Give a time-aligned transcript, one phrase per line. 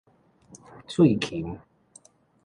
[0.87, 1.59] 喙琴